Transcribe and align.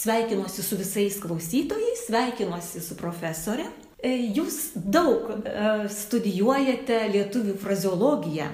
sveikinuosi 0.00 0.62
su 0.62 0.78
visais 0.80 1.20
klausytojais, 1.20 2.06
sveikinuosi 2.08 2.80
su 2.80 2.96
profesorė. 2.96 3.66
E, 4.00 4.14
jūs 4.32 4.72
daug 4.74 5.28
e, 5.28 5.88
studijuojate 5.92 7.02
lietuvių 7.12 7.56
frazeologiją 7.60 8.48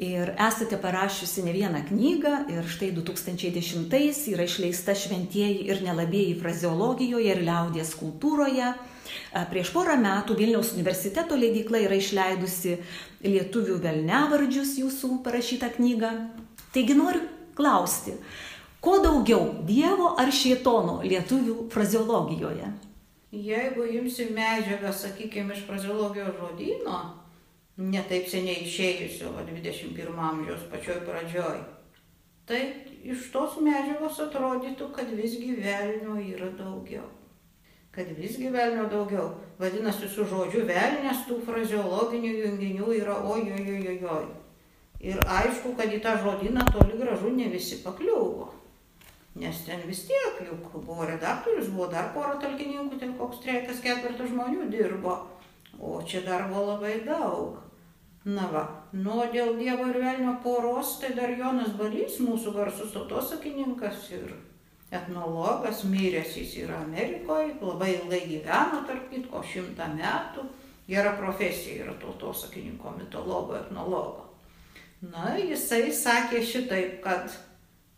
ir 0.00 0.32
esate 0.40 0.76
parašiusi 0.80 1.44
ne 1.44 1.54
vieną 1.56 1.80
knygą 1.88 2.34
ir 2.52 2.68
štai 2.68 2.90
2010-ais 2.96 4.20
yra 4.32 4.44
išleista 4.48 4.96
šventieji 4.96 5.66
ir 5.72 5.80
nelabėjai 5.84 6.36
frazeologijoje 6.40 7.32
ir 7.32 7.42
liaudės 7.48 7.94
kultūroje. 8.00 8.74
E, 8.74 9.44
prieš 9.52 9.72
porą 9.72 9.96
metų 10.00 10.36
Vilniaus 10.36 10.74
universiteto 10.76 11.36
leidykla 11.36 11.80
yra 11.86 11.96
išleidusi 11.96 12.76
lietuvių 13.24 13.80
velnevardžius 13.80 14.76
jūsų 14.84 15.22
parašytą 15.24 15.72
knygą. 15.78 16.12
Taigi 16.76 16.94
noriu 16.96 17.24
klausti, 17.56 18.18
ko 18.80 18.98
daugiau- 19.04 19.54
Dievo 19.70 20.14
ar 20.18 20.32
Šietono 20.32 21.00
lietuvių 21.04 21.68
frazeologijoje? 21.70 22.72
Jeigu 23.30 23.84
imsim 23.86 24.34
medžiagą, 24.34 24.90
sakykime, 24.92 25.54
iš 25.54 25.66
frazeologijos 25.66 26.34
žodyno, 26.34 26.96
netaip 27.78 28.26
seniai 28.26 28.64
išėjusio, 28.66 29.30
21 29.46 30.18
amžiaus 30.18 30.64
pačioj 30.72 30.98
pradžioj, 31.06 31.60
tai 32.46 32.60
iš 33.06 33.30
tos 33.30 33.60
medžiagos 33.62 34.18
atrodytų, 34.26 34.90
kad 34.96 35.12
visgi 35.14 35.54
velnio 35.62 36.18
yra 36.18 36.50
daugiau. 36.58 37.06
Kad 37.94 38.10
visgi 38.18 38.50
velnio 38.50 38.88
daugiau. 38.90 39.30
Vadinasi, 39.58 40.08
su 40.10 40.26
žodžiu 40.26 40.66
velnės 40.66 41.24
tų 41.28 41.40
frazeologinių 41.46 42.34
junginių 42.44 42.92
yra 42.98 43.16
ojojojojoj. 43.22 44.26
Ir 45.00 45.22
aišku, 45.38 45.72
kad 45.78 45.90
į 45.94 46.02
tą 46.04 46.18
žodyną 46.20 46.66
toli 46.74 46.98
gražu 47.00 47.30
ne 47.34 47.48
visi 47.48 47.80
pakliuvo. 47.84 48.50
Nes 49.38 49.62
ten 49.62 49.82
vis 49.86 50.02
tiek, 50.08 50.40
juk 50.42 50.72
buvo 50.74 51.06
redaktorius, 51.06 51.70
buvo 51.70 51.86
dar 51.92 52.10
pora 52.14 52.34
talkininkų, 52.42 52.98
ten 52.98 53.14
koks 53.18 53.44
trejetas 53.44 53.78
ketvirtas 53.84 54.32
žmonių 54.32 54.66
dirbo. 54.72 55.20
O 55.78 56.00
čia 56.02 56.24
darbo 56.26 56.64
labai 56.66 56.98
daug. 57.06 57.60
Na 58.24 58.50
va, 58.52 58.66
nu 58.92 59.22
dėl 59.32 59.54
Dievo 59.56 59.86
ir 59.88 59.96
Velnio 60.02 60.34
poros, 60.44 60.98
tai 61.00 61.14
dar 61.16 61.30
Jonas 61.32 61.70
Balys, 61.78 62.18
mūsų 62.20 62.52
garsus 62.52 62.90
tautosakininkas 62.92 64.10
ir 64.12 64.34
etnologas, 64.92 65.84
miręs 65.88 66.34
jis 66.36 66.56
yra 66.66 66.82
Amerikoje, 66.84 67.54
labai 67.62 67.94
ilgai 67.94 68.20
gyveno, 68.26 68.82
tarp 68.88 69.06
kitko, 69.12 69.40
šimtą 69.40 69.88
metų. 69.94 70.44
Gera 70.90 71.14
profesija 71.16 71.86
yra 71.86 71.94
tautosakininko, 72.02 72.92
mitologo, 72.98 73.54
etnologo. 73.56 74.26
Na, 75.00 75.36
jisai 75.38 75.86
sakė 75.94 76.42
šitaip, 76.44 76.98
kad 77.04 77.30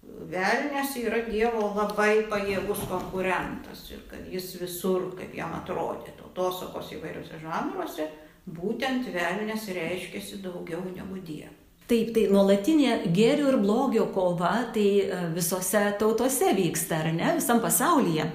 velnės 0.03 0.97
yra 1.01 1.23
Dievo 1.29 1.69
labai 1.77 2.25
pajėgus 2.31 2.85
konkurentas 2.91 3.87
ir 3.93 4.03
kad 4.11 4.27
jis 4.31 4.55
visur, 4.61 5.11
kaip 5.19 5.35
jam 5.37 5.55
atrodė, 5.59 6.15
tautosakos 6.19 6.93
įvairiuose 6.97 7.41
žanruose, 7.43 8.09
būtent 8.47 9.11
velnės 9.15 9.69
reiškiasi 9.71 10.43
daugiau 10.45 10.83
negu 10.91 11.21
Dievas. 11.23 11.59
Taip, 11.91 12.13
tai 12.15 12.23
nuolatinė 12.31 13.11
gėrio 13.13 13.51
ir 13.51 13.57
blogio 13.61 14.07
kova, 14.15 14.53
tai 14.73 14.87
e, 15.03 15.17
visose 15.35 15.81
tautose 16.01 16.53
vyksta, 16.57 17.03
ar 17.03 17.11
ne, 17.13 17.33
visam 17.37 17.59
pasaulyje. 17.61 18.29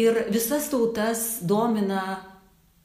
Ir 0.00 0.20
visas 0.32 0.70
tautas 0.72 1.24
domina 1.44 2.04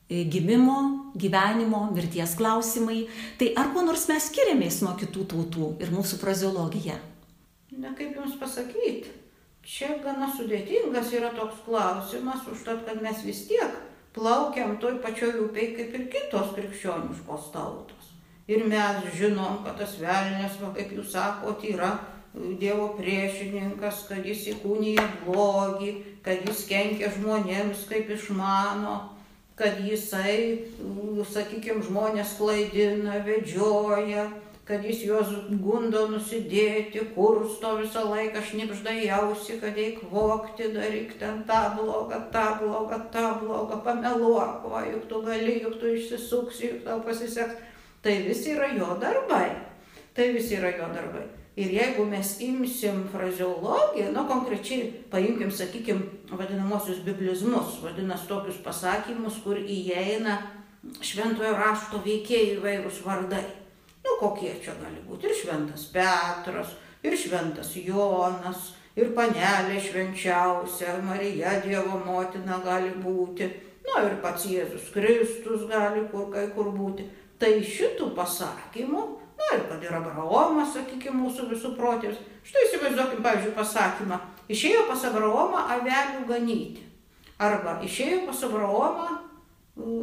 e, 0.09 0.25
gimimo, 0.27 1.13
gyvenimo, 1.15 1.85
mirties 1.95 2.33
klausimai. 2.41 3.05
Tai 3.39 3.53
ar 3.61 3.71
kuo 3.75 3.85
nors 3.87 4.07
mes 4.09 4.27
skiriamės 4.27 4.81
nuo 4.83 4.97
kitų 4.99 5.27
tautų 5.35 5.69
ir 5.85 5.93
mūsų 5.95 6.19
frazeologija? 6.19 6.97
Na 7.77 7.93
kaip 7.93 8.15
jums 8.17 8.39
pasakyti, 8.41 9.11
čia 9.61 9.99
gana 10.01 10.29
sudėtingas 10.33 11.11
yra 11.13 11.29
toks 11.35 11.59
klausimas, 11.65 12.47
užtat, 12.49 12.81
kad 12.87 13.03
mes 13.03 13.21
vis 13.25 13.43
tiek 13.49 13.75
plaukiam 14.17 14.79
toj 14.81 14.97
pačioj 15.03 15.43
upėj 15.45 15.73
kaip 15.77 15.97
ir 15.99 16.07
kitos 16.13 16.55
krikščioniškos 16.55 17.51
tautos. 17.53 18.13
Ir 18.49 18.63
mes 18.65 19.03
žinom, 19.19 19.59
kad 19.65 19.77
tas 19.77 19.97
velnės, 20.01 20.55
va, 20.61 20.71
kaip 20.73 20.95
jūs 20.95 21.11
sakot, 21.13 21.65
yra 21.67 21.97
Dievo 22.37 22.91
priešininkas, 22.97 24.03
kad 24.09 24.25
jis 24.25 24.43
įkūnyja 24.51 25.05
blogį, 25.23 25.93
kad 26.25 26.43
jis 26.45 26.65
kenkia 26.69 27.09
žmonėms 27.15 27.85
kaip 27.89 28.11
išmano, 28.13 28.97
kad 29.57 29.79
jisai, 29.81 30.67
sakykime, 31.33 31.81
žmonės 31.87 32.35
klaidina, 32.37 33.17
vedžioja, 33.25 34.27
kad 34.67 34.83
jis 34.83 35.05
juos 35.07 35.29
gundo 35.63 36.01
nusidėti, 36.11 37.05
kursto 37.15 37.77
visą 37.79 38.03
laiką 38.09 38.41
šnipžda 38.43 38.97
jausi, 38.99 39.55
kad 39.61 39.77
eik 39.79 40.01
vokti, 40.11 40.67
daryk 40.73 41.13
ten 41.21 41.45
tą 41.47 41.61
blogą, 41.77 42.19
tą 42.33 42.45
blogą, 42.59 42.99
tą 43.13 43.29
blogą, 43.39 43.79
pameluok, 43.85 44.65
va, 44.67 44.83
juk 44.89 45.05
tu 45.07 45.21
gali, 45.23 45.61
juk 45.63 45.77
tu 45.79 45.93
išsisuksi, 45.95 46.65
juk 46.71 46.83
tau 46.83 46.99
pasiseks. 47.05 47.63
Tai 48.03 48.15
visi 48.27 48.53
yra 48.53 48.67
jo 48.75 48.97
darbai. 48.99 49.47
Tai 50.15 50.27
visi 50.35 50.57
yra 50.59 50.73
jo 50.75 50.89
darbai. 50.93 51.23
Ir 51.57 51.71
jeigu 51.73 52.03
mes 52.05 52.35
imsim 52.45 53.05
frazeologiją, 53.09 54.11
nu 54.13 54.25
konkrečiai 54.29 54.91
paimkim, 55.09 55.49
sakykim, 55.49 56.03
vadinamosius 56.29 56.99
biblizmus, 57.07 57.79
vadinasi 57.81 58.27
tokius 58.29 58.59
pasakymus, 58.67 59.39
kur 59.41 59.57
įeina 59.57 60.37
šventojo 61.01 61.55
rašto 61.57 62.03
veikėjai 62.03 62.59
įvairūs 62.59 63.01
vardai. 63.07 63.41
Nu, 64.07 64.15
kokie 64.21 64.53
čia 64.63 64.71
gali 64.79 65.01
būti? 65.03 65.27
Ir 65.27 65.35
šventas 65.35 65.89
Petras, 65.91 66.71
ir 67.03 67.15
šventas 67.19 67.73
Jonas, 67.75 68.71
ir 68.95 69.11
panelė 69.17 69.81
švenčiausia, 69.83 70.95
Marija 71.03 71.57
Dievo 71.65 71.99
motina 72.05 72.61
gali 72.63 72.93
būti, 73.03 73.49
na 73.87 74.05
ir 74.07 74.17
pats 74.23 74.47
Jėzus 74.47 74.87
Kristus 74.95 75.67
gali 75.67 76.05
kur 76.11 76.31
kai 76.31 76.47
kur 76.55 76.71
būti. 76.71 77.05
Tai 77.37 77.51
šitų 77.61 78.13
pasakymų, 78.17 79.03
na 79.37 79.51
ir 79.57 79.67
kad 79.69 79.83
ir 79.83 79.99
Abraomas, 79.99 80.71
sakykime, 80.73 81.19
mūsų 81.25 81.51
visų 81.51 81.75
protėvis. 81.77 82.23
Štai 82.47 82.63
įsivaizduokim, 82.69 83.21
pavyzdžiui, 83.25 83.55
pasakymą. 83.59 84.21
Išėjo 84.47 84.87
pas 84.87 85.03
Abraomą 85.09 85.67
avelių 85.75 86.23
ganyti. 86.29 86.85
Arba 87.43 87.75
išėjo 87.85 88.23
pas 88.29 88.39
Abraomą 88.47 89.09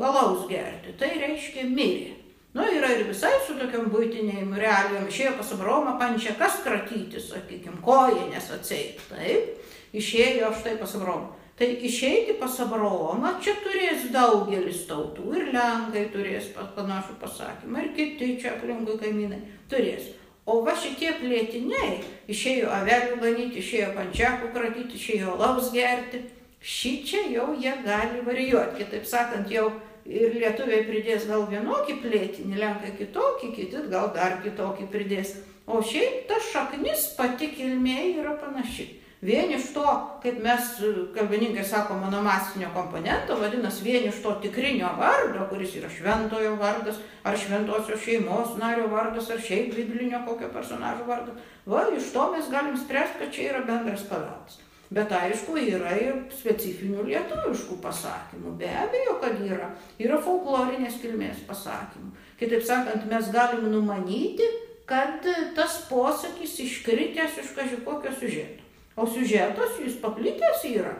alaus 0.04 0.44
gerti. 0.50 0.92
Tai 1.00 1.08
reiškia 1.24 1.64
mirė. 1.72 2.12
Nu, 2.54 2.62
yra 2.70 2.92
ir 2.94 3.08
visai 3.08 3.32
su 3.42 3.56
tokiam 3.58 3.88
būtinėjim 3.90 4.52
realijom. 4.54 5.08
Išėjo 5.10 5.32
pas 5.40 5.48
Abraomą 5.56 5.96
pančia 5.98 6.36
kas 6.38 6.60
kratyti, 6.62 7.18
sakykime, 7.18 7.80
kojinės 7.82 8.52
atseit. 8.54 9.00
Taip, 9.10 9.56
išėjo 9.90 10.52
štai 10.60 10.76
pas 10.78 10.94
Abraomą. 10.94 11.32
Tai 11.58 11.66
išeiti 11.86 12.34
pas 12.38 12.54
Abraomą 12.62 13.36
čia 13.42 13.52
turės 13.62 14.08
daugelis 14.14 14.84
tautų. 14.88 15.28
Ir 15.38 15.50
Lenkai 15.54 16.08
turės 16.14 16.48
panašų 16.54 17.14
pasakymą, 17.20 17.82
ir 17.82 17.92
kiti 17.94 18.30
čia 18.42 18.56
aplinkui 18.56 18.98
kaimynai 19.02 19.38
turės. 19.70 20.08
O 20.46 20.60
va 20.66 20.74
šitie 20.76 21.12
plėtiniai, 21.20 22.02
išėjo 22.30 22.70
avelių 22.74 23.20
ganyti, 23.22 23.62
išėjo 23.62 23.92
pančiakų 23.96 24.50
kratyti, 24.54 24.98
išėjo 24.98 25.38
laus 25.40 25.70
gerti, 25.72 26.20
šį 26.60 26.92
čia 27.06 27.22
jau 27.32 27.46
jie 27.58 27.72
gali 27.86 28.20
varijuoti. 28.26 28.82
Kitaip 28.82 29.06
sakant, 29.08 29.50
jau 29.50 29.70
ir 30.04 30.34
lietuviai 30.36 30.84
pridės 30.88 31.28
gal 31.28 31.46
vienokį 31.50 32.00
plėtinį, 32.02 32.58
lenkai 32.60 32.92
kitokį, 32.98 33.52
kiti 33.56 33.86
gal 33.92 34.10
dar 34.16 34.40
kitokį 34.44 34.90
pridės. 34.92 35.38
O 35.66 35.80
šiaip 35.80 36.26
ta 36.28 36.36
šaknis 36.52 37.14
pati 37.16 37.48
kilmė 37.54 38.20
yra 38.20 38.36
panaši. 38.40 38.90
Vien 39.24 39.48
iš 39.56 39.70
to, 39.72 39.84
kaip 40.20 40.42
mes 40.44 40.66
kalbininkai 41.14 41.62
sako, 41.64 41.94
monomasinio 41.96 42.68
komponento, 42.74 43.38
vadinasi, 43.40 43.80
vien 43.86 44.04
iš 44.10 44.18
to 44.20 44.34
tikrinio 44.42 44.90
vardo, 44.98 45.46
kuris 45.48 45.78
yra 45.78 45.88
šventojo 45.88 46.58
vardas, 46.60 46.98
ar 47.24 47.38
šventosios 47.40 48.04
šeimos 48.04 48.58
nario 48.60 48.90
vardas, 48.92 49.30
ar 49.32 49.40
šiaip 49.40 49.72
biblinio 49.78 50.20
kokio 50.28 50.52
personažo 50.52 51.08
vardas, 51.08 51.40
va, 51.64 51.86
iš 51.96 52.12
to 52.12 52.28
mes 52.36 52.52
galim 52.52 52.76
spręsti, 52.76 53.22
kad 53.22 53.32
čia 53.32 53.48
yra 53.54 53.64
bendras 53.64 54.04
paveldas. 54.10 54.60
Bet 54.94 55.10
aišku, 55.10 55.56
yra 55.58 55.94
ir 55.98 56.20
specifinių 56.30 57.06
lietuviškų 57.08 57.80
pasakymų. 57.82 58.52
Be 58.60 58.68
abejo, 58.70 59.16
kad 59.22 59.40
yra. 59.42 59.72
Yra 59.98 60.20
folklorinės 60.22 61.00
kilmės 61.02 61.40
pasakymų. 61.48 62.12
Kitaip 62.38 62.62
sakant, 62.66 63.08
mes 63.10 63.30
galim 63.34 63.66
numanyti, 63.72 64.46
kad 64.86 65.26
tas 65.56 65.80
posakis 65.88 66.60
iškritęs 66.62 67.40
iš 67.42 67.50
kažkokio 67.56 68.14
siužeto. 68.20 68.62
O 68.94 69.08
siužetas 69.10 69.80
jis 69.82 69.98
paplitęs 70.02 70.62
yra. 70.70 70.94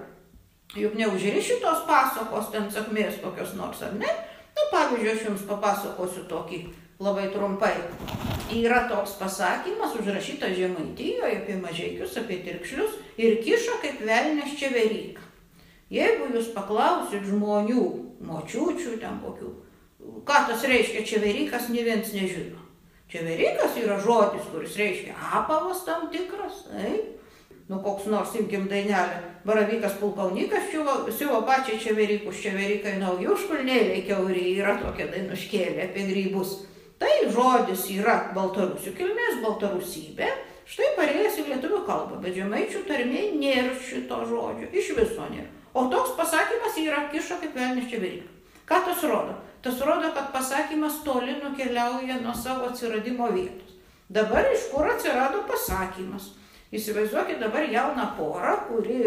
Juk 0.75 0.97
neužriši 0.99 1.61
tos 1.63 1.85
pasakos 1.87 2.51
ten 2.51 2.67
sakmės 2.75 3.21
kokios 3.23 3.55
nors, 3.55 3.85
ar 3.87 3.95
ne? 3.95 4.11
Na, 4.55 4.71
pavyzdžiui, 4.73 5.13
aš 5.13 5.29
jums 5.29 5.47
papasakosiu 5.47 6.27
tokį 6.31 6.65
labai 6.99 7.29
trumpai. 7.31 7.77
Yra 8.53 8.89
toks 8.89 9.17
pasakymas 9.19 9.95
užrašytas 10.01 10.53
Žemaitijoje 10.57 11.37
apie 11.43 11.57
mažiekius, 11.57 12.17
apie 12.21 12.43
tirkšlius 12.45 12.99
ir 13.17 13.39
kiša 13.41 13.79
kaip 13.81 14.03
velnės 14.05 14.53
čia 14.61 14.69
veryk. 14.75 15.21
Jeigu 15.93 16.29
jūs 16.35 16.51
paklausit 16.53 17.25
žmonių, 17.25 17.85
močiučių 18.25 18.99
ten 19.01 19.17
kokių, 19.23 19.49
ką 20.29 20.43
tas 20.51 20.67
reiškia 20.69 21.07
čia 21.09 21.23
verykas, 21.25 21.71
ne 21.73 21.87
viens 21.87 22.13
nežino. 22.13 22.61
Čia 23.09 23.25
verykas 23.25 23.79
yra 23.81 23.97
žodis, 24.03 24.45
kuris 24.53 24.77
reiškia 24.77 25.17
apavas 25.41 25.85
tam 25.89 26.11
tikras, 26.13 26.67
taip. 26.69 27.11
nu 27.69 27.79
koks 27.81 28.11
nors 28.13 28.35
imkim 28.37 28.69
dainelę, 28.69 29.23
baravykas 29.49 29.97
pulkaunykas 29.97 30.69
siuvo 30.69 31.41
pačiai 31.49 31.81
čeverikus, 31.81 32.43
čeverikai 32.45 32.99
nauji 33.01 33.31
užkulnėliai 33.33 34.05
keuriai, 34.05 34.59
yra 34.61 34.77
tokia 34.83 35.09
dainuškėlė 35.09 35.89
apie 35.89 36.05
grybus. 36.11 36.59
Tai 37.03 37.15
žodis 37.35 37.89
yra 37.95 38.17
baltarusių 38.37 38.93
kilmės, 38.97 39.41
baltarusybė, 39.43 40.29
štai 40.69 40.93
parėjęs 40.99 41.41
į 41.43 41.49
lietuvių 41.51 41.81
kalbą, 41.89 42.21
bet 42.23 42.37
žemaičių 42.39 42.85
tarmė 42.89 43.27
nėra 43.41 43.75
šito 43.83 44.21
žodžio, 44.31 44.71
iš 44.71 44.95
viso 44.99 45.27
nėra. 45.33 45.51
O 45.75 45.89
toks 45.91 46.15
pasakymas 46.19 46.79
yra 46.79 47.09
kiša 47.11 47.41
kaip 47.43 47.57
velnis 47.59 47.91
čeverika. 47.91 48.31
Ką 48.69 48.79
tas 48.87 49.03
rodo? 49.03 49.35
Tas 49.65 49.81
rodo, 49.81 50.13
kad 50.15 50.31
pasakymas 50.33 51.03
toli 51.05 51.35
nukeliauja 51.43 52.21
nuo 52.23 52.35
savo 52.35 52.69
atsiradimo 52.71 53.29
vietos. 53.35 53.75
Dabar 54.09 54.47
iš 54.53 54.69
kur 54.71 54.87
atsirado 54.93 55.43
pasakymas? 55.49 56.31
Įsivaizduokit 56.75 57.41
dabar 57.41 57.67
jauną 57.71 58.05
porą, 58.19 58.55
kuri, 58.69 59.01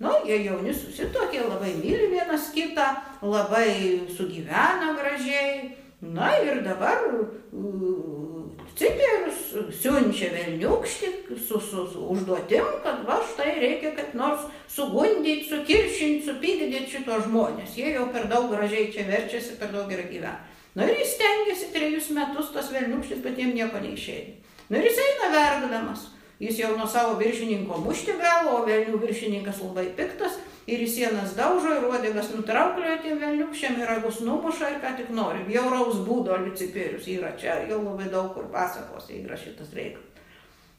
nu, 0.00 0.12
jie 0.28 0.38
jauni 0.44 0.74
susitokė, 0.74 1.42
labai 1.48 1.72
myli 1.80 2.10
vienas 2.12 2.50
kitą, 2.54 2.86
labai 3.22 4.06
sugyvena 4.16 4.94
gražiai. 4.98 5.74
Na 6.14 6.30
ir 6.38 6.62
dabar 6.64 7.02
Cipierius 8.76 9.38
siunčia 9.80 10.28
velniukštį 10.34 11.08
su, 11.40 11.58
su, 11.60 11.86
su 11.88 12.02
užduotim, 12.12 12.66
kad 12.84 13.06
va 13.08 13.16
štai 13.24 13.54
reikia 13.56 13.94
kaip 13.96 14.12
nors 14.18 14.44
sugundyti, 14.68 15.46
sukiršinti, 15.48 16.26
supykdyti 16.26 16.82
šitos 16.92 17.24
žmonės. 17.24 17.72
Jie 17.78 17.94
jau 17.94 18.10
per 18.12 18.28
daug 18.28 18.50
gražiai 18.52 18.90
čia 18.92 19.06
verčiasi, 19.08 19.56
per 19.60 19.72
daug 19.72 19.88
gerai 19.88 20.10
gyvena. 20.10 20.34
Na 20.76 20.84
ir 20.84 20.98
jis 21.00 21.14
stengiasi 21.16 21.70
trejus 21.72 22.10
metus 22.12 22.52
tas 22.52 22.68
velniukštis, 22.74 23.22
bet 23.24 23.40
jiem 23.40 23.54
nieko 23.56 23.80
neišėjo. 23.80 24.36
Na 24.68 24.82
ir 24.82 24.90
jis 24.90 25.00
eina 25.06 25.32
verkdamas. 25.32 26.10
Jis 26.36 26.58
jau 26.60 26.74
nuo 26.76 26.84
savo 26.84 27.14
viršininko 27.16 27.78
mušti 27.80 28.12
gavo, 28.20 28.58
o 28.58 28.66
velnių 28.68 29.00
viršininkas 29.00 29.62
labai 29.64 29.86
piktas 29.96 30.36
ir 30.66 30.82
į 30.82 30.88
sienas 30.90 31.36
daužo 31.38 31.76
ir 31.76 31.86
uodegas 31.86 32.32
nutrauklioja 32.34 32.98
tiem 33.04 33.20
velniukščiam 33.22 33.78
ir 33.80 33.90
ragus 33.90 34.20
numuša 34.26 34.72
ir 34.74 34.80
ką 34.82 34.96
tik 34.98 35.12
nori. 35.14 35.44
Bjauraus 35.46 36.02
būdo 36.06 36.36
licipirius 36.42 37.06
yra 37.10 37.32
čia, 37.38 37.60
jau 37.70 37.80
labai 37.84 38.10
daug 38.12 38.32
kur 38.34 38.50
pasakose 38.52 39.22
yra 39.22 39.38
šitas 39.38 39.72
reikalas. 39.76 40.12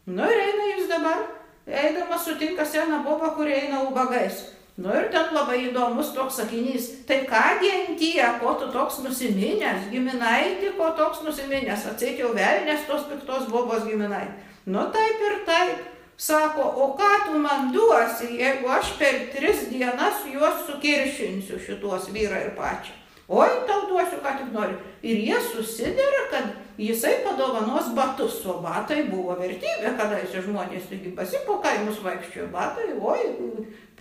Nu 0.07 0.27
ir 0.27 0.43
eina 0.43 0.67
jis 0.73 0.91
dabar, 0.91 1.25
eidamas 1.67 2.23
sutinka 2.23 2.65
seną 2.65 3.01
bobą, 3.03 3.33
kuri 3.35 3.55
eina 3.61 3.81
ubagais. 3.87 4.45
Nu 4.77 4.93
ir 4.93 5.07
ten 5.09 5.31
labai 5.33 5.57
įdomus 5.71 6.11
toks 6.13 6.37
sakinys. 6.37 6.91
Tai 7.09 7.23
ką 7.25 7.43
gentie, 7.63 8.21
ko 8.37 8.53
tu 8.61 8.67
toks 8.71 9.01
nusiminęs, 9.01 9.87
giminaitį, 9.89 10.75
ko 10.77 10.91
toks 10.99 11.23
nusiminęs, 11.25 11.87
atseit 11.89 12.21
jau 12.21 12.29
velnės 12.37 12.85
tos 12.85 13.07
piktos 13.09 13.49
bobos 13.49 13.87
giminaitį. 13.89 14.35
Nu 14.69 14.85
taip 14.93 15.23
ir 15.29 15.39
taip. 15.49 15.96
Sako, 16.17 16.61
o 16.61 16.97
ką 16.97 17.11
tu 17.25 17.39
man 17.39 17.71
duosi, 17.71 18.31
jeigu 18.39 18.69
aš 18.73 18.95
per 18.97 19.19
tris 19.33 19.67
dienas 19.69 20.23
juos 20.25 20.63
sukiršinsiu 20.65 21.59
šituos 21.61 22.09
vyrą 22.09 22.39
ir 22.41 22.55
pačią. 22.57 22.95
Oi, 23.27 23.49
tau 23.67 23.85
duosiu, 23.85 24.17
ką 24.23 24.31
tik 24.39 24.49
nori. 24.55 24.73
Ir 25.05 25.21
jie 25.27 25.37
susidera, 25.51 26.25
kad 26.31 26.49
jisai 26.81 27.19
padovanos 27.21 27.93
batus, 27.93 28.39
o 28.49 28.57
batai 28.63 29.03
buvo 29.11 29.37
vertybė, 29.37 29.93
kadaise 29.99 30.41
žmonės 30.41 30.89
taigi 30.89 31.13
pasipokaimus 31.13 32.01
vaikščiojo 32.01 32.49
batai, 32.55 32.89
oi, 32.97 33.21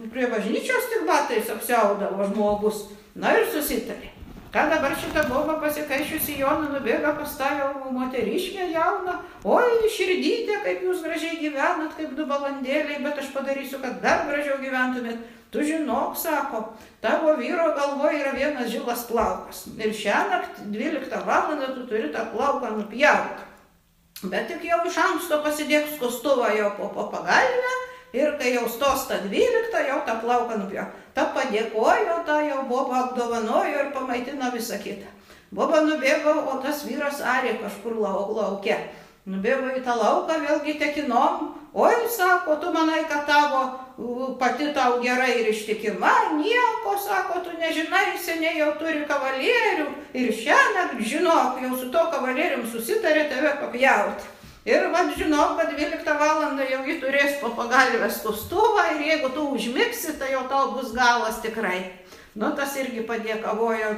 prie 0.09 0.33
bažnyčios 0.33 0.89
tik 0.95 1.05
batais 1.11 1.53
apsiaudavo 1.53 2.31
žmogus. 2.33 2.87
Na 3.17 3.37
ir 3.37 3.51
susitarė. 3.53 4.16
Ką 4.56 4.62
dabar 4.70 4.94
šitą 4.97 5.20
bobą 5.29 5.58
pasikaišiusi 5.61 6.38
Joną 6.41 6.70
nubėga 6.73 7.11
pas 7.19 7.35
tą 7.37 7.49
jau 7.58 7.91
moteriškę 7.93 8.70
jauną, 8.73 9.19
oi 9.44 9.91
širdytė, 9.93 10.62
kaip 10.64 10.87
jūs 10.87 11.03
gražiai 11.05 11.37
gyvenat, 11.43 11.93
kaip 11.99 12.14
du 12.17 12.25
balandėliai, 12.31 13.03
bet 13.05 13.20
aš 13.20 13.29
padarysiu, 13.35 13.82
kad 13.82 13.99
dar 14.00 14.25
gražiau 14.31 14.56
gyventumėt. 14.62 15.20
Tu 15.53 15.67
žinok, 15.69 16.17
sako, 16.17 16.62
tavo 17.05 17.37
vyro 17.37 17.69
galvoje 17.76 18.23
yra 18.23 18.32
vienas 18.32 18.73
žilas 18.73 19.05
plaukas. 19.11 19.67
Ir 19.76 19.93
šią 19.93 20.25
naktį 20.32 20.70
12 20.73 21.20
val. 21.29 21.52
tu 21.76 21.85
turi 21.93 22.09
tą 22.17 22.25
plauką 22.32 22.73
nupjauti. 22.79 23.44
Bet 24.25 24.49
tik 24.49 24.64
jau 24.64 24.81
iš 24.88 24.97
anksto 24.97 25.43
pasidėk 25.44 25.93
skustuvą 25.99 26.56
jau 26.56 26.73
po, 26.81 26.88
po 26.97 27.11
pagalbę 27.12 27.75
ir 28.17 28.38
kai 28.41 28.56
jau 28.56 28.64
stos 28.73 29.05
ta 29.05 29.20
12, 29.20 29.85
jau 29.93 30.00
tą 30.09 30.17
plauką 30.25 30.64
nupjau. 30.64 30.88
Ta 31.17 31.31
padėkojo, 31.33 32.21
ta 32.29 32.43
jau 32.45 32.67
Boba 32.69 33.07
apdovanojo 33.07 33.87
ir 33.87 33.93
pamaitino 33.95 34.51
visą 34.53 34.77
kitą. 34.83 35.09
Boba 35.57 35.81
nubėgo, 35.87 36.35
o 36.53 36.59
tas 36.61 36.83
vyras 36.85 37.23
arė 37.25 37.55
kažkur 37.63 37.97
lau, 37.97 38.27
laukia. 38.37 38.77
Nubėgo 39.27 39.73
į 39.79 39.81
tą 39.87 39.97
lauką, 39.97 40.37
vėlgi 40.45 40.77
tekinom. 40.83 41.55
Oi, 41.77 41.95
sako, 42.13 42.59
tu 42.61 42.69
manai, 42.73 43.03
kad 43.09 43.25
tavo 43.29 43.65
pati 44.41 44.69
tau 44.77 45.01
gerai 45.01 45.41
ir 45.41 45.49
ištikima. 45.55 46.13
Nieko, 46.37 46.95
sako, 47.01 47.41
tu 47.45 47.57
nežinai, 47.57 48.19
seniai 48.21 48.61
jau 48.61 48.75
turi 48.77 49.09
kavalierių. 49.09 49.89
Ir 50.12 50.33
šiandien, 50.37 51.01
žinok, 51.01 51.61
jau 51.65 51.73
su 51.81 51.91
to 51.93 52.07
kavalierium 52.12 52.69
susitarė 52.69 53.27
tave 53.33 53.57
papjauti. 53.65 54.36
Ir 54.67 54.89
vad 54.91 55.13
žinok, 55.15 55.61
kad 55.61 55.77
12 55.79 56.19
val. 56.19 56.41
jau 56.71 56.81
jį 56.83 56.97
turės 56.99 57.37
po 57.39 57.53
pagalbę 57.55 58.09
skustuvą 58.11 58.89
ir 58.97 59.05
jeigu 59.07 59.29
tu 59.31 59.45
užmigsi, 59.55 60.17
tai 60.19 60.33
jau 60.33 60.43
tau 60.51 60.73
bus 60.75 60.91
galas 60.93 61.39
tikrai. 61.39 61.93
Nu, 62.35 62.51
tas 62.57 62.75
irgi 62.77 63.07
padėkavojo 63.07 63.93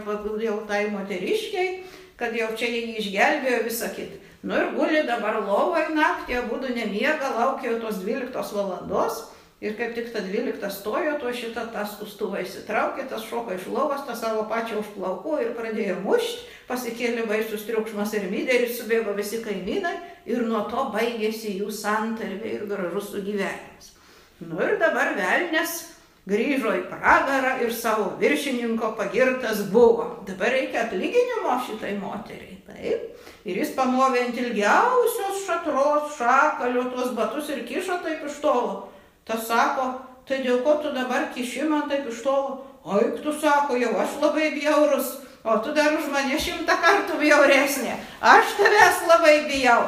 jau 0.44 0.59
tai 0.69 0.91
moteriškiai, 0.93 1.85
kad 2.20 2.37
jau 2.37 2.50
čia 2.53 2.69
jį 2.69 2.99
išgelbėjo 3.00 3.62
visą 3.65 3.88
kitą. 3.97 4.20
Nu 4.43 4.55
ir 4.61 4.69
guli 4.76 5.03
dabar 5.09 5.41
lovai 5.41 5.88
naktį, 5.94 6.44
būdu 6.53 6.76
nemiega, 6.76 7.32
laukia 7.38 7.73
jau 7.73 7.81
tos 7.87 8.05
12 8.05 8.53
valandos. 8.55 9.25
Ir 9.58 9.75
kaip 9.75 9.96
tik 9.96 10.12
ta 10.14 10.20
12 10.22 10.70
stojo, 10.70 11.16
to 11.19 11.32
šitą 11.34 11.64
tą 11.75 11.82
skustuvą 11.90 12.44
įsitraukė, 12.44 13.08
tas 13.10 13.25
šoka 13.26 13.56
iš 13.56 13.64
lovos, 13.75 14.05
tą 14.06 14.14
savo 14.14 14.44
pačią 14.46 14.78
už 14.78 14.93
plaukų 14.94 15.40
ir 15.43 15.55
pradėjo 15.56 15.96
mušti, 16.05 16.44
pasikėlė 16.69 17.25
baisus 17.26 17.64
triukšmas 17.66 18.12
ir 18.14 18.28
myderis, 18.31 18.76
subėgo 18.78 19.16
visi 19.19 19.40
kaimynai 19.43 19.96
ir 20.31 20.44
nuo 20.46 20.62
to 20.70 20.84
baigėsi 20.94 21.56
jų 21.58 21.72
santarvė 21.75 22.52
ir 22.55 22.66
gražus 22.70 23.10
sugyvenimas. 23.10 23.96
Nu 24.38 24.60
ir 24.62 24.76
dabar 24.78 25.16
velnės 25.19 25.81
grįžo 26.28 26.76
į 26.78 26.84
pragarą 26.93 27.56
ir 27.64 27.72
savo 27.75 28.12
viršininko 28.20 28.93
pagirtas 28.99 29.64
buvo. 29.72 30.20
Dabar 30.28 30.54
reikia 30.54 30.84
atlyginimo 30.84 31.56
šitai 31.66 31.96
moteriai. 31.99 32.61
Taip. 32.69 33.11
Ir 33.49 33.58
jis 33.58 33.72
pamovė 33.75 34.26
ant 34.26 34.38
ilgiausios 34.38 35.43
šatros 35.49 36.14
šakalio 36.19 36.84
tuos 36.93 37.11
batus 37.16 37.50
ir 37.50 37.64
kišo 37.66 37.99
taip 38.04 38.22
iš 38.28 38.38
tolo. 38.44 38.92
Tas 39.28 39.44
sako, 39.44 39.90
tai 40.28 40.40
dėl 40.44 40.62
ko 40.64 40.78
tu 40.82 40.92
dabar 40.97 41.28
kiši 41.35 41.68
man 41.68 41.88
taip 41.90 42.08
iš 42.08 42.23
tolo? 42.25 42.62
Oi, 42.88 43.11
tu 43.20 43.32
sako, 43.37 43.76
jau 43.76 43.92
aš 44.00 44.16
labai 44.23 44.52
bjaurus, 44.54 45.18
o 45.44 45.58
tu 45.61 45.75
dar 45.76 45.92
už 45.99 46.08
mane 46.12 46.38
šimtą 46.40 46.78
kartų 46.80 47.18
bjauresnė. 47.20 47.99
Aš 48.25 48.54
tavęs 48.56 49.02
labai 49.11 49.35
bijau. 49.50 49.82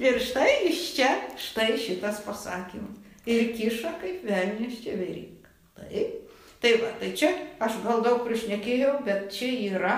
Ir 0.00 0.16
štai 0.20 0.68
iš 0.70 0.80
čia, 0.96 1.10
štai 1.40 1.74
šitas 1.80 2.22
pasakymas. 2.24 2.96
Ir 3.28 3.52
kiša 3.56 3.96
kaip 4.00 4.24
velnis 4.24 4.80
čia 4.84 4.96
veryk. 4.96 5.48
Taip. 5.76 6.22
Tai 6.60 6.72
va, 6.80 6.90
tai 7.00 7.12
čia 7.12 7.30
aš 7.60 7.80
gal 7.84 8.00
daug 8.04 8.22
priešnekėjau, 8.24 9.00
bet 9.04 9.28
čia 9.34 9.50
yra 9.76 9.96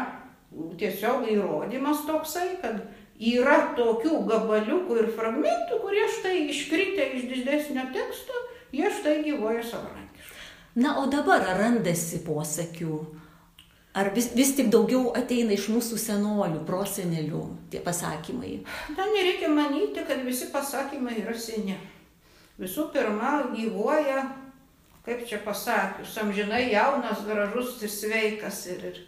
tiesiog 0.78 1.28
įrodymas 1.30 2.02
toksai, 2.08 2.56
kad 2.62 2.80
yra 3.18 3.74
tokių 3.78 4.24
gabaliukų 4.26 4.98
ir 5.02 5.10
fragmentų, 5.14 5.78
kurie 5.82 6.06
štai 6.18 6.36
iškritę 6.50 7.12
iš 7.18 7.28
didesnio 7.30 7.86
teksto 7.94 8.42
jie 8.72 8.90
štai 9.00 9.22
gyvoja 9.26 9.62
savarankiškai. 9.64 10.36
Na, 10.78 10.98
o 11.02 11.08
dabar 11.10 11.42
ar 11.42 11.58
randasi 11.58 12.20
posakių? 12.26 12.98
Ar 13.98 14.12
vis, 14.14 14.28
vis 14.36 14.52
tik 14.54 14.68
daugiau 14.70 15.08
ateina 15.16 15.56
iš 15.56 15.70
mūsų 15.72 15.96
senolių, 15.98 16.60
prosenelių 16.68 17.40
tie 17.72 17.80
pasakymai? 17.82 18.58
Na, 18.94 19.08
nereikia 19.10 19.48
manyti, 19.50 20.04
kad 20.06 20.22
visi 20.26 20.52
pasakymai 20.52 21.16
yra 21.24 21.34
seni. 21.34 21.74
Visų 22.60 22.88
pirma, 22.94 23.48
gyvoja, 23.54 24.22
kaip 25.06 25.24
čia 25.26 25.40
pasakius, 25.42 26.14
amžinai 26.20 26.68
jaunas, 26.70 27.24
gražus 27.26 27.76
ir 27.82 27.90
sveikas 27.90 28.64
ir, 28.70 28.86
ir, 28.92 29.02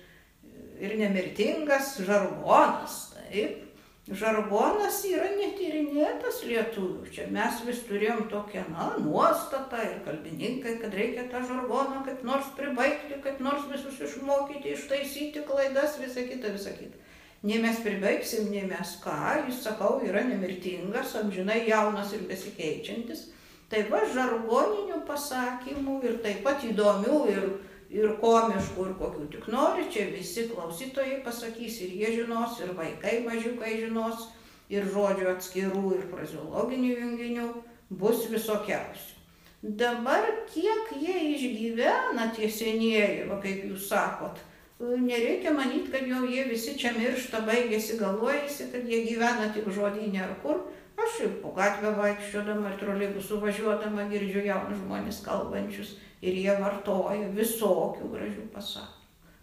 ir 0.80 0.96
nemirtingas 0.98 1.98
žargonas. 2.06 3.02
Taip 3.30 3.69
žargonas 4.10 5.00
yra 5.06 5.28
netyrinėtas 5.36 6.40
lietuvių. 6.48 7.06
Čia 7.14 7.28
mes 7.30 7.60
vis 7.66 7.82
turėjom 7.86 8.24
tokią, 8.32 8.64
na, 8.72 8.88
nuostatą 9.02 9.82
ir 9.86 10.00
kalbininkai, 10.06 10.76
kad 10.82 10.94
reikia 10.96 11.28
tą 11.30 11.44
žargoną 11.46 12.02
kaip 12.06 12.24
nors 12.26 12.50
pribaigti, 12.58 13.20
kaip 13.22 13.38
nors 13.44 13.68
visus 13.70 14.00
išmokyti, 14.08 14.74
ištaisyti 14.74 15.44
klaidas, 15.46 16.00
visą 16.02 16.26
kitą, 16.26 16.54
visą 16.56 16.74
kitą. 16.78 17.06
Nei 17.46 17.56
mes 17.62 17.78
pribaigsim, 17.80 18.50
nei 18.52 18.66
mes 18.68 18.98
ką, 19.00 19.46
jis, 19.46 19.62
sakau, 19.64 20.00
yra 20.04 20.26
nemirtingas, 20.26 21.14
amžinai 21.22 21.62
jaunas 21.70 22.12
ir 22.12 22.26
besikeičiantis. 22.28 23.30
Taip 23.70 23.88
pat 23.92 24.10
žargoninių 24.12 25.04
pasakymų 25.06 26.00
ir 26.04 26.18
taip 26.24 26.42
pat 26.44 26.66
įdomių 26.66 27.20
ir 27.30 27.44
ir 27.90 28.12
komiškų, 28.22 28.86
ir 28.86 28.98
kokių 29.00 29.28
tik 29.34 29.48
nori, 29.52 29.86
čia 29.92 30.06
visi 30.12 30.46
klausytojai 30.50 31.20
pasakys, 31.26 31.80
ir 31.84 31.94
jie 32.00 32.12
žinos, 32.20 32.60
ir 32.62 32.74
vaikai 32.78 33.20
mažiukai 33.26 33.76
žinos, 33.82 34.28
ir 34.70 34.86
žodžių 34.94 35.32
atskirų, 35.34 35.86
ir 35.96 36.04
fraziologinių 36.12 36.92
junginių 36.94 37.48
bus 37.90 38.28
visokiausių. 38.30 39.16
Dabar 39.60 40.24
kiek 40.48 40.94
jie 40.96 41.16
išgyvena 41.34 42.30
tie 42.36 42.48
senieji, 42.48 43.26
va 43.28 43.36
kaip 43.42 43.66
jūs 43.68 43.90
sakot, 43.90 44.38
nereikia 44.80 45.52
manyti, 45.52 45.90
kad 45.92 46.06
jau 46.08 46.22
jie 46.24 46.46
visi 46.48 46.78
čia 46.80 46.94
miršta, 46.96 47.42
baigėsi, 47.44 47.98
galvojasi, 48.00 48.70
kad 48.72 48.86
jie 48.88 49.02
gyvena 49.04 49.50
tik 49.52 49.68
žodinė 49.68 50.22
ar 50.24 50.36
kur. 50.44 50.62
Aš 51.00 51.20
ir 51.24 51.34
po 51.40 51.52
gatvę 51.56 51.92
vaikščiodama 51.96 52.72
ir 52.72 52.78
troleibusų 52.80 53.40
važiuodama 53.42 54.06
girdžiu 54.10 54.42
jaunus 54.46 54.80
žmonės 54.82 55.20
kalbančius 55.24 55.94
ir 56.20 56.36
jie 56.36 56.56
vartoja 56.60 57.28
visokių 57.36 58.10
gražių 58.14 58.48
pasakymų. 58.54 58.96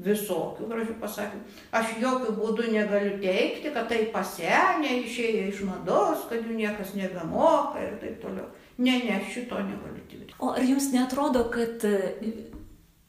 Visokių 0.08 0.68
gražių 0.70 0.96
pasakymų. 1.02 1.56
Aš 1.80 1.96
jokių 2.04 2.36
būdų 2.38 2.68
negaliu 2.76 3.16
teikti, 3.24 3.72
kad 3.74 3.90
tai 3.90 4.04
pasenė, 4.14 5.00
išėję 5.08 5.48
iš 5.50 5.64
mados, 5.66 6.28
kad 6.30 6.46
jų 6.46 6.60
niekas 6.60 6.94
nebemoka 7.00 7.82
ir 7.82 7.98
taip 8.04 8.22
toliau. 8.22 8.46
Ne, 8.78 9.00
ne, 9.08 9.18
šito 9.26 9.58
negaliu 9.58 10.04
teikti. 10.12 10.38
O 10.38 10.52
ar 10.54 10.62
jums 10.62 10.92
netrodo, 10.94 11.48
kad 11.50 11.82
e, 11.90 12.14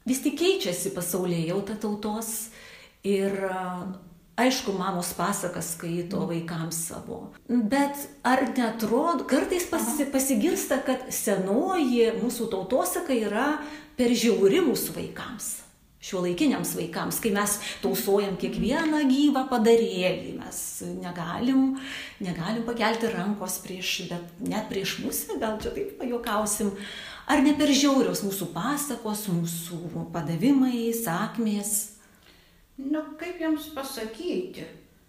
vis 0.08 0.24
tik 0.24 0.38
keičiasi 0.40 0.94
pasaulyje 0.96 1.50
jau 1.50 1.60
ta 1.68 1.76
tautos 1.76 2.48
ir 3.04 3.36
Aišku, 4.38 4.70
mamos 4.78 5.10
pasakas 5.18 5.72
skaito 5.74 6.20
vaikams 6.30 6.76
savo. 6.92 7.32
Bet 7.48 7.98
ar 8.22 8.44
netrodo, 8.54 9.26
kartais 9.26 9.66
pasi, 9.66 10.06
pasigirsta, 10.12 10.78
kad 10.86 11.08
senoji 11.10 12.12
mūsų 12.20 12.46
tautosaka 12.52 13.16
yra 13.18 13.48
per 13.98 14.14
žiauri 14.14 14.62
mūsų 14.62 14.94
vaikams. 14.94 15.48
Šiuolaikiniams 15.98 16.76
vaikams, 16.78 17.18
kai 17.18 17.34
mes 17.34 17.56
tausojam 17.82 18.38
kiekvieną 18.38 19.02
gyvą 19.10 19.42
padarėlį, 19.50 20.36
mes 20.38 20.62
negalim, 21.02 21.74
negalim 22.22 22.62
pakelti 22.62 23.10
rankos 23.10 23.58
prieš, 23.66 24.04
bet 24.06 24.38
net 24.46 24.70
prieš 24.70 25.00
musę, 25.02 25.34
gal 25.42 25.58
čia 25.58 25.74
taip 25.74 25.98
pajokausim, 25.98 26.70
ar 27.26 27.42
ne 27.42 27.58
per 27.58 27.74
žiaurios 27.74 28.22
mūsų 28.22 28.52
pasakos, 28.54 29.26
mūsų 29.34 30.06
padavimai, 30.14 30.92
sakmės. 30.94 31.97
Nu, 32.78 33.02
kaip 33.18 33.40
jums 33.42 33.72
pasakyti? 33.74 34.66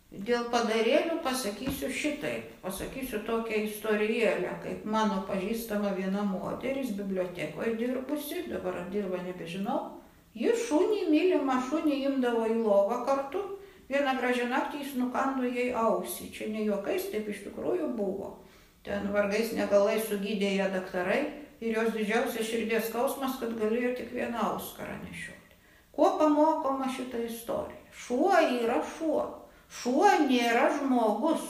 Dėl 0.09 0.47
padarėlių 0.49 1.19
pasakysiu 1.21 1.91
šitaip. 1.93 2.47
Pasakysiu 2.63 3.19
tokią 3.27 3.59
istorijėlę, 3.67 4.55
kaip 4.63 4.87
mano 4.89 5.19
pažįstama 5.27 5.91
viena 5.93 6.23
moteris 6.25 6.95
bibliotekoje 6.97 7.75
dirbusi, 7.77 8.47
dabar 8.49 8.81
ar 8.81 8.89
dirba 8.89 9.21
nebežinau. 9.21 9.79
Ji 10.33 10.49
šunį, 10.65 11.03
mylimą 11.13 11.59
šunį 11.69 12.01
imdavo 12.09 12.47
į 12.49 12.57
lovą 12.63 13.03
kartu. 13.05 13.43
Vieną 13.89 14.15
gražią 14.17 14.49
naktį 14.49 14.81
jis 14.83 14.95
nukando 14.97 15.45
jai 15.45 15.69
ausį. 15.77 16.31
Čia 16.33 16.49
ne 16.53 16.65
juokais, 16.65 17.09
taip 17.13 17.29
iš 17.29 17.45
tikrųjų 17.47 17.93
buvo. 17.97 18.35
Ten 18.85 19.11
vargais 19.13 19.53
negalai 19.57 19.99
sugydė 20.01 20.55
ją 20.57 20.69
daktarai 20.73 21.21
ir 21.61 21.75
jos 21.75 21.93
didžiausias 21.93 22.49
širdies 22.49 22.89
skausmas, 22.89 23.37
kad 23.41 23.53
galėjo 23.61 23.93
tik 24.01 24.15
vieną 24.17 24.53
auskarą 24.53 24.97
nešioti. 25.03 25.38
Kuo 25.99 26.17
pamokoma 26.17 26.85
šitą 26.95 27.19
istoriją? 27.27 27.79
Šuo 27.91 28.35
yra 28.63 28.77
šuo. 28.87 29.23
Šuo 29.67 30.07
nėra 30.29 30.69
žmogus. 30.77 31.41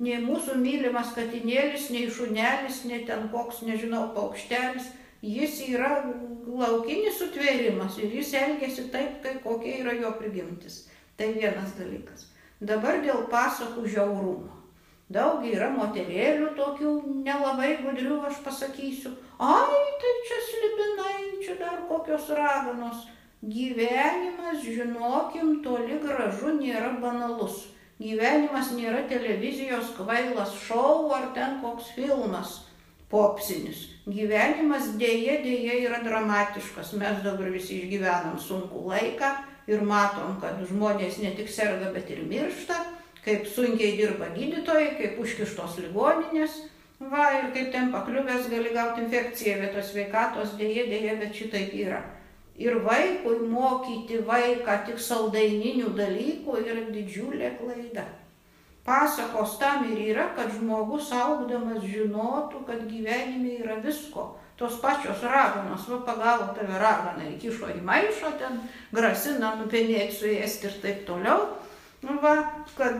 Nei 0.00 0.22
mūsų 0.24 0.54
mylimas 0.62 1.10
katinėlis, 1.12 1.90
nei 1.92 2.06
šunelis, 2.08 2.78
nei 2.88 3.02
ten 3.04 3.26
koks, 3.28 3.58
nežinau, 3.68 4.06
paukštelis. 4.14 4.86
Jis 5.20 5.58
yra 5.66 5.90
laukinis 6.62 7.18
sutvėrimas 7.20 7.98
ir 8.00 8.14
jis 8.16 8.32
elgesi 8.40 8.86
taip, 8.94 9.18
kaip 9.26 9.42
kokia 9.44 9.74
yra 9.82 9.98
jo 9.98 10.14
prigimtis. 10.16 10.86
Tai 11.20 11.28
vienas 11.36 11.76
dalykas. 11.76 12.30
Dabar 12.64 13.02
dėl 13.04 13.26
pasakų 13.28 13.84
žiaurumo. 13.92 14.56
Daug 15.12 15.44
yra 15.52 15.68
moterėlių 15.76 16.54
tokių 16.56 16.94
nelabai 17.28 17.74
gudrių, 17.84 18.22
aš 18.32 18.40
pasakysiu. 18.48 19.12
Ai, 19.36 19.84
tai 20.00 20.16
čia 20.32 20.42
slibinai, 20.48 21.14
čia 21.44 21.60
dar 21.60 21.84
kokios 21.92 22.32
raganos 22.32 23.04
Gyvenimas, 23.38 24.64
žinokim, 24.66 25.60
toli 25.62 26.00
gražu 26.02 26.56
nėra 26.56 26.96
banalus. 26.98 27.68
Gyvenimas 28.02 28.72
nėra 28.74 29.04
televizijos 29.10 29.92
kvailas 29.94 30.56
šou 30.64 31.12
ar 31.14 31.28
ten 31.36 31.60
koks 31.62 31.92
filmas 31.94 32.56
popsinis. 33.10 33.84
Gyvenimas 34.10 34.90
dėje 34.98 35.38
dėje 35.46 35.78
yra 35.84 36.02
dramatiškas. 36.02 36.92
Mes 36.98 37.22
dabar 37.22 37.54
visi 37.54 37.78
išgyvenam 37.78 38.40
sunkų 38.42 38.82
laiką 38.90 39.30
ir 39.70 39.86
matom, 39.86 40.40
kad 40.42 40.58
žmonės 40.66 41.22
ne 41.22 41.30
tik 41.38 41.46
serga, 41.46 41.92
bet 41.94 42.10
ir 42.10 42.26
miršta, 42.26 42.74
kaip 43.22 43.46
sunkiai 43.46 43.94
dirba 44.00 44.32
gydytojai, 44.34 44.96
kaip 44.98 45.22
užkištos 45.22 45.78
ligoninės. 45.86 46.64
Va, 46.98 47.30
ir 47.38 47.52
kaip 47.54 47.70
ten 47.70 47.92
pakliuvęs 47.94 48.50
gali 48.50 48.74
gauti 48.74 49.04
infekciją 49.06 49.60
vietos 49.62 49.92
sveikatos, 49.92 50.58
dėje 50.58 50.90
dėje, 50.90 51.20
bet 51.22 51.36
šitaip 51.38 51.76
yra. 51.86 52.02
Ir 52.58 52.80
vaikui 52.82 53.44
mokyti 53.46 54.18
vaiką 54.26 54.80
tik 54.88 54.98
saldaininių 54.98 55.92
dalykų 55.98 56.56
yra 56.64 56.88
didžiulė 56.90 57.52
klaida. 57.60 58.08
Pasakos 58.88 59.58
tam 59.60 59.84
ir 59.92 60.00
yra, 60.14 60.30
kad 60.34 60.48
žmogus 60.56 61.10
augdamas 61.12 61.84
žinotų, 61.84 62.64
kad 62.66 62.86
gyvenime 62.88 63.58
yra 63.60 63.76
visko. 63.84 64.30
Tos 64.58 64.80
pačios 64.82 65.20
raganos, 65.22 65.84
va 65.86 66.00
pagavo 66.06 66.48
tave 66.56 66.80
raganą, 66.80 67.28
įkišo 67.36 67.68
į 67.76 67.82
maišą, 67.84 68.32
ten 68.40 68.56
grasina 68.90 69.52
nupenėti 69.60 70.16
su 70.16 70.32
ėsti 70.32 70.66
ir 70.66 70.78
taip 70.82 71.04
toliau. 71.06 71.44
Va, 72.02 72.34
kad 72.78 72.98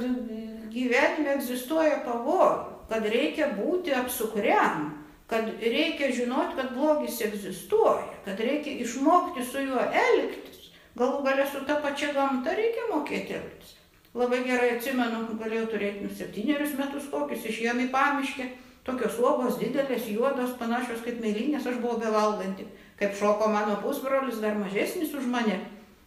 gyvenime 0.71 1.35
egzistuoja 1.39 2.03
pavojų, 2.05 2.53
kad 2.93 3.09
reikia 3.09 3.49
būti 3.57 3.95
apsukriam, 3.97 4.91
kad 5.29 5.51
reikia 5.61 6.13
žinoti, 6.17 6.57
kad 6.57 6.73
blogis 6.75 7.21
egzistuoja, 7.21 8.07
kad 8.25 8.41
reikia 8.41 8.79
išmokti 8.85 9.45
su 9.45 9.65
juo 9.67 9.83
elgtis. 10.05 10.71
Galų 10.99 11.21
galę 11.27 11.45
su 11.47 11.61
ta 11.69 11.77
pačia 11.83 12.15
gamta 12.17 12.55
reikia 12.57 12.89
mokėti 12.91 13.37
elgtis. 13.37 13.75
Labai 14.17 14.41
gerai 14.47 14.71
atsimenu, 14.77 15.27
galėjau 15.39 15.67
turėti 15.75 16.07
nu 16.07 16.15
septynerius 16.17 16.73
metus 16.79 17.11
kokius, 17.13 17.45
išėjom 17.45 17.85
į 17.85 17.91
pamiškę, 17.93 18.47
tokios 18.89 19.19
uogos 19.21 19.59
didelės, 19.61 20.09
juodos, 20.09 20.57
panašios 20.59 21.05
kaip 21.05 21.21
mėlynės, 21.23 21.69
aš 21.69 21.77
buvau 21.83 22.01
bevalganti, 22.01 22.65
kaip 22.99 23.13
šoko 23.19 23.51
mano 23.53 23.77
pusbrolis, 23.85 24.41
dar 24.43 24.57
mažesnis 24.59 25.13
už 25.15 25.29
mane. 25.29 25.61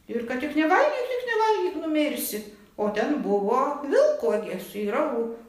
Ir 0.09 0.25
kad 0.27 0.41
tik 0.41 0.57
nevalgyk, 0.57 1.05
tik 1.13 1.29
nevalgyk, 1.29 1.77
numirsi. 1.85 2.41
O 2.79 2.87
ten 2.95 3.17
buvo 3.21 3.57
vilkogės, 3.83 4.71
yra 4.79 5.01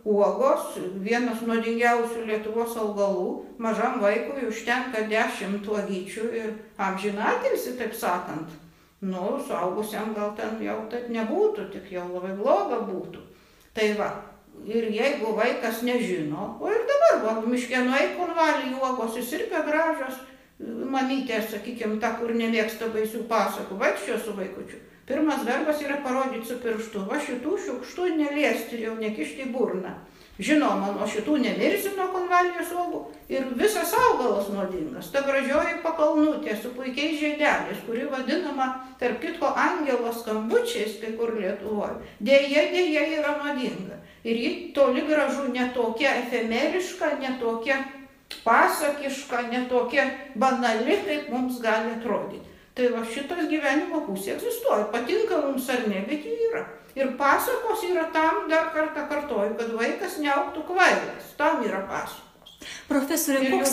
uogos, 0.05 0.75
vienas 1.05 1.45
nuodingiausių 1.47 2.25
Lietuvos 2.27 2.75
augalų, 2.83 3.29
mažam 3.63 4.01
vaikui 4.03 4.49
užtenka 4.49 5.05
dešimt 5.11 5.69
uogyčių 5.71 6.27
ir 6.41 6.51
amžinatilsi, 6.83 7.77
taip 7.79 7.95
sakant. 7.95 8.51
Nu, 9.03 9.39
suaugusiam 9.47 10.13
gal 10.15 10.35
ten 10.39 10.59
jau 10.63 10.77
taip 10.91 11.09
nebūtų, 11.15 11.71
tik 11.73 11.89
jau 11.95 12.05
labai 12.11 12.35
bloga 12.39 12.83
būtų. 12.91 13.23
Tai 13.75 13.89
va, 13.99 14.11
ir 14.67 14.91
jeigu 14.93 15.33
vaikas 15.39 15.83
nežino, 15.87 16.53
o 16.61 16.71
ir 16.71 16.85
dabar, 16.91 17.23
va, 17.25 17.41
miškė 17.47 17.87
nueik 17.87 18.19
konvalį 18.19 18.77
uogos, 18.77 19.17
įsirpia 19.19 19.65
gražios, 19.67 20.21
mamytė, 20.63 21.41
sakykime, 21.51 21.99
ta, 22.03 22.17
kur 22.19 22.35
nemėgsta 22.35 22.91
baisių 22.95 23.25
pasakų, 23.31 23.79
vaikščio 23.79 24.19
su 24.23 24.35
vaikučiu 24.39 24.89
Pirmas 25.07 25.45
darbas 25.45 25.83
yra 25.83 25.99
parodyti 26.05 26.47
su 26.47 26.61
pirštu. 26.63 27.05
Va 27.11 27.19
šitų 27.19 27.59
šiukštų 27.67 28.09
neliesti 28.21 28.83
jau 28.85 28.95
nekišti 29.01 29.49
į 29.49 29.53
burną. 29.55 29.97
Žinoma, 30.43 30.95
nuo 30.97 31.07
šitų 31.07 31.35
nemirsim 31.43 31.99
nuo 31.99 32.07
konvalijos 32.15 32.71
uogų 32.73 33.01
ir 33.31 33.51
visas 33.59 33.93
augalas 33.99 34.47
nuodingas. 34.49 35.11
Ta 35.13 35.21
gražioji 35.27 35.83
pakalnutė 35.85 36.55
su 36.57 36.71
puikiais 36.73 37.19
žiedeliais, 37.21 37.83
kuri 37.85 38.07
vadinama, 38.09 38.69
tarp 39.01 39.21
kitko, 39.21 39.51
angelo 39.53 40.13
skambučiais 40.17 40.97
kai 41.03 41.13
kur 41.19 41.35
Lietuvoje. 41.37 41.99
Dėja, 42.25 42.65
dėja 42.73 43.05
yra 43.19 43.35
nuodinga. 43.43 43.99
Ir 44.25 44.41
ji 44.41 44.53
toli 44.75 45.05
gražu 45.07 45.51
netokia 45.53 46.15
efemeriška, 46.23 47.19
netokia 47.21 47.83
pasakiška, 48.47 49.45
netokia 49.53 50.07
banali, 50.35 50.97
kaip 51.05 51.29
mums 51.35 51.61
gali 51.61 51.93
atrodyti. 51.99 52.52
Tai 52.73 52.89
va 52.95 53.03
šitas 53.05 53.49
gyvenimo 53.51 54.01
pusė 54.07 54.33
egzistuoja, 54.37 54.89
patinka 54.93 55.43
mums 55.43 55.69
ar 55.73 55.85
ne, 55.91 56.05
bet 56.09 56.25
ji 56.25 56.37
yra. 56.49 56.63
Ir 56.97 57.15
pasakos 57.21 57.85
yra 57.89 58.07
tam, 58.13 58.47
dar 58.49 58.71
kartą 58.73 59.07
kartoju, 59.09 59.55
kad 59.61 59.73
vaikas 59.77 60.19
neauktų 60.25 60.65
kvailas. 60.69 61.33
Tam 61.37 61.65
yra 61.69 61.85
pasakos. 61.89 62.32
Profesorė, 62.93 63.49
koks, 63.49 63.73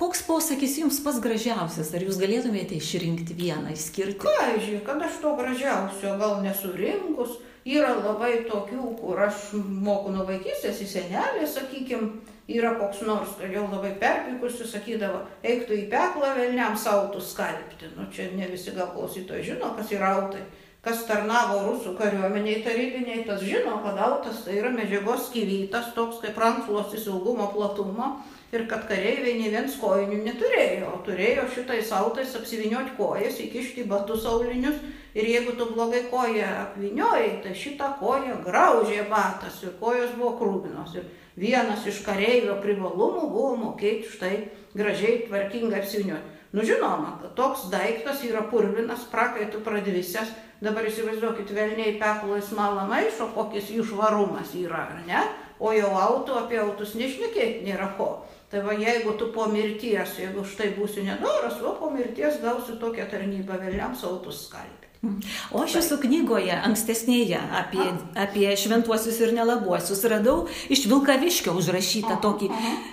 koks 0.00 0.22
posakis 0.24 0.78
jums 0.80 1.00
pats 1.04 1.20
gražiausias? 1.22 1.92
Ar 1.96 2.04
jūs 2.06 2.18
galėtumėte 2.20 2.78
išrinkti 2.78 3.36
vieną, 3.36 3.74
išskirti? 3.74 4.18
Ką, 4.22 4.34
žiūrėk, 4.56 4.82
kad 4.86 5.04
aš 5.04 5.20
to 5.20 5.34
gražiausio 5.36 6.16
gal 6.20 6.40
nesurinkus. 6.44 7.38
Yra 7.68 7.90
labai 7.98 8.46
tokių, 8.48 8.94
kur 8.96 9.18
aš 9.20 9.50
moku 9.54 10.14
nuo 10.14 10.24
vaikystės 10.24 10.78
į 10.80 10.86
senelį, 10.88 11.44
sakykime, 11.44 12.08
yra 12.48 12.72
koks 12.80 13.02
nors, 13.04 13.34
kad 13.36 13.52
jau 13.52 13.66
labai 13.68 13.92
perpikusi, 14.00 14.64
sakydavo, 14.64 15.20
eiktų 15.44 15.76
į 15.82 15.84
peklą 15.92 16.32
velniam 16.38 16.78
sautų 16.80 17.20
skalbti. 17.20 17.92
Nu, 17.98 18.08
čia 18.14 18.30
ne 18.32 18.48
visi 18.48 18.72
gal 18.72 18.88
klausytojai 18.94 19.44
žino, 19.52 19.74
kas 19.76 19.92
yra 19.92 20.14
autai. 20.16 20.40
Kas 20.84 21.02
tarnavo 21.08 21.60
rusų 21.66 21.92
kariuomeniai 21.98 22.62
tarybiniai, 22.64 23.24
tas 23.28 23.42
žino, 23.44 23.76
kad 23.84 23.98
autas 24.00 24.44
tai 24.46 24.56
yra 24.62 24.70
medžiagos 24.72 25.26
skyvytas, 25.28 25.92
toks 25.96 26.22
kaip 26.22 26.38
rankšluos 26.40 26.94
į 26.96 27.02
saugumo 27.04 27.50
platumą 27.52 28.14
ir 28.54 28.64
kad 28.70 28.86
kareiviai 28.88 29.36
nei 29.38 29.52
viens 29.52 29.76
kojinių 29.78 30.22
neturėjo, 30.24 30.94
turėjo 31.06 31.44
šitais 31.54 31.92
autais 31.94 32.32
apsivinioti 32.38 32.96
kojas, 32.96 33.38
įkišti 33.44 33.84
batus 33.92 34.24
aulinius 34.26 34.80
ir 35.14 35.28
jeigu 35.28 35.54
tu 35.58 35.68
blogai 35.74 36.06
koją 36.10 36.48
apviniojai, 36.64 37.38
tai 37.44 37.54
šitą 37.54 37.92
koją 38.00 38.40
graužė 38.46 39.04
batas 39.12 39.60
ir 39.62 39.76
kojos 39.82 40.16
buvo 40.16 40.32
krūvinos. 40.40 40.96
Ir 40.96 41.06
vienas 41.38 41.86
iš 41.86 42.02
kareivio 42.06 42.56
privalumų 42.64 43.28
buvo 43.30 43.54
mokėti 43.68 44.10
štai 44.16 44.34
gražiai 44.74 45.26
tvarkingai 45.28 45.84
apsivinioti. 45.84 46.38
Nu 46.50 46.64
žinoma, 46.66 47.20
toks 47.38 47.68
daiktas 47.70 48.24
yra 48.26 48.42
purvinas, 48.50 49.04
prakaitų 49.12 49.60
pradvisęs, 49.62 50.32
dabar 50.64 50.88
įsivaizduokit, 50.88 51.52
velniai 51.56 51.96
peklai 52.00 52.40
smalą 52.44 52.86
maišo, 52.90 53.30
kokis 53.34 53.70
jų 53.74 53.86
švarumas 53.92 54.54
yra, 54.60 54.86
ar 54.88 55.06
ne? 55.08 55.22
O 55.60 55.74
jau 55.76 55.90
autų 55.92 56.38
apie 56.40 56.60
autus 56.62 56.94
nešnekėti 56.96 57.66
nėra 57.66 57.90
ko. 57.98 58.22
Tai 58.50 58.64
va 58.64 58.72
jeigu 58.74 59.12
tu 59.20 59.28
po 59.34 59.44
mirties, 59.52 60.16
jeigu 60.18 60.42
štai 60.42 60.72
būsi 60.78 61.04
nedoras, 61.06 61.60
va 61.62 61.74
po 61.78 61.90
mirties 61.92 62.40
gausi 62.42 62.80
tokią 62.80 63.06
tarnybą 63.12 63.60
vėliams 63.60 64.02
autus 64.08 64.46
skalbti. 64.48 64.79
O 65.00 65.62
aš 65.64 65.78
jūsų 65.78 65.96
knygoje, 66.02 66.52
ankstesnėje, 66.52 67.38
apie, 67.56 67.86
apie 68.20 68.50
šventuosius 68.60 69.16
ir 69.24 69.32
nelabuosius, 69.32 70.02
radau 70.12 70.42
iš 70.68 70.82
Vilkaviškio 70.90 71.54
užrašytą 71.56 72.18
tokį 72.20 72.50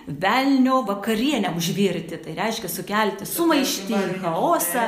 velnio 0.07 0.79
vakarienę 0.87 1.51
užvirti, 1.59 2.21
tai 2.23 2.37
reiškia 2.37 2.71
sukelti 2.71 3.27
sumaištį, 3.27 3.99
chaosą. 4.23 4.87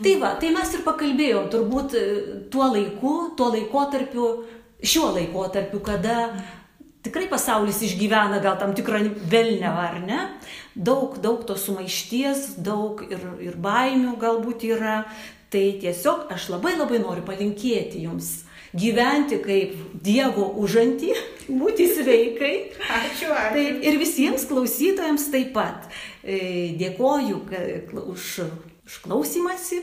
Tai 0.00 0.16
va, 0.24 0.32
tai 0.40 0.54
mes 0.56 0.72
ir 0.72 0.86
pakalbėjom 0.88 1.52
turbūt 1.52 1.98
e, 2.00 2.04
tuo 2.48 2.70
laiku, 2.72 3.14
tuo 3.36 3.50
laikotarpiu, 3.52 4.32
šiuo 4.80 5.12
laikotarpiu, 5.18 5.82
kada 5.84 6.30
tikrai 7.04 7.28
pasaulis 7.28 7.82
išgyvena 7.84 8.40
gal 8.40 8.56
tam 8.56 8.72
tikrą 8.72 9.04
velnevą, 9.20 9.84
ar 9.90 10.00
ne? 10.00 10.24
Daug, 10.72 11.20
daug 11.20 11.44
tos 11.44 11.68
sumaišties, 11.68 12.54
daug 12.64 13.04
ir, 13.04 13.20
ir 13.52 13.60
baimių 13.60 14.16
galbūt 14.24 14.64
yra. 14.72 15.02
Tai 15.54 15.66
tiesiog 15.84 16.32
aš 16.34 16.48
labai 16.50 16.74
labai 16.74 16.98
noriu 16.98 17.22
palinkėti 17.26 18.02
jums 18.08 18.40
gyventi 18.74 19.38
kaip 19.38 19.76
Dievo 20.02 20.48
užantį, 20.64 21.14
būti 21.62 21.86
sveikai. 21.94 22.54
Ačiū, 22.74 23.30
ačiū. 23.30 23.54
Taip, 23.54 23.80
ir 23.86 23.98
visiems 24.00 24.46
klausytojams 24.50 25.30
taip 25.30 25.54
pat. 25.54 25.88
E, 26.24 26.74
dėkoju 26.80 27.42
už 28.10 28.30
už 28.84 28.98
klausimąsi 29.00 29.78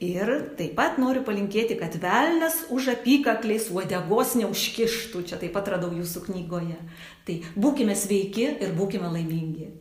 ir 0.00 0.30
taip 0.56 0.72
pat 0.78 0.96
noriu 0.96 1.20
palinkėti, 1.26 1.76
kad 1.76 1.92
velnas 2.00 2.56
už 2.72 2.94
apykakliais 2.94 3.68
uodegos 3.68 4.32
neužkištų, 4.40 5.26
čia 5.28 5.36
taip 5.42 5.52
pat 5.52 5.68
radau 5.74 5.92
jūsų 5.92 6.24
knygoje. 6.30 6.78
Tai 7.28 7.36
būkime 7.52 7.92
sveiki 7.92 8.48
ir 8.64 8.72
būkime 8.78 9.12
laimingi. 9.12 9.74